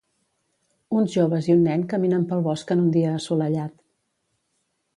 [0.99, 3.77] Uns joves i un nen caminen pel bosc en un dia assolellat.